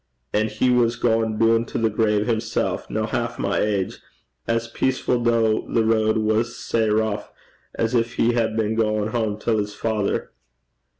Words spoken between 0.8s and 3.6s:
gaein' doon to the grave himsel', no half my